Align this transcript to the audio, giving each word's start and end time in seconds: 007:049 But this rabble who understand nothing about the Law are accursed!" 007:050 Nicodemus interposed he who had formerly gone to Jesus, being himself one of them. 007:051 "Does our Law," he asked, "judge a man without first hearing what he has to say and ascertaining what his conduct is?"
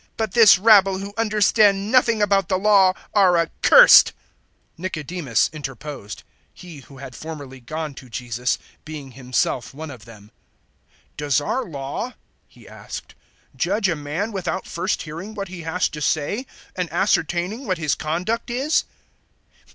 007:049 0.01 0.07
But 0.17 0.31
this 0.31 0.57
rabble 0.57 0.97
who 0.97 1.13
understand 1.15 1.91
nothing 1.91 2.23
about 2.23 2.49
the 2.49 2.57
Law 2.57 2.93
are 3.13 3.37
accursed!" 3.37 4.13
007:050 4.79 4.79
Nicodemus 4.79 5.49
interposed 5.53 6.23
he 6.51 6.79
who 6.79 6.97
had 6.97 7.15
formerly 7.15 7.59
gone 7.59 7.93
to 7.93 8.09
Jesus, 8.09 8.57
being 8.83 9.11
himself 9.11 9.75
one 9.75 9.91
of 9.91 10.05
them. 10.05 10.31
007:051 11.17 11.17
"Does 11.17 11.39
our 11.41 11.65
Law," 11.65 12.13
he 12.47 12.67
asked, 12.67 13.13
"judge 13.55 13.87
a 13.87 13.95
man 13.95 14.31
without 14.31 14.65
first 14.65 15.03
hearing 15.03 15.35
what 15.35 15.49
he 15.49 15.61
has 15.61 15.87
to 15.89 16.01
say 16.01 16.47
and 16.75 16.91
ascertaining 16.91 17.67
what 17.67 17.77
his 17.77 17.93
conduct 17.93 18.49
is?" 18.49 18.85